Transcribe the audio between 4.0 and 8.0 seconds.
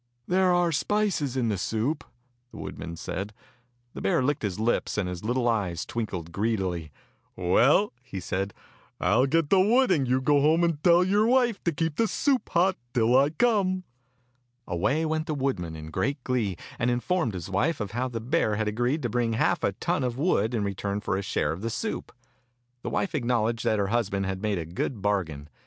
bear licked his lips, and his little eyes twinkled greedily. "Well,"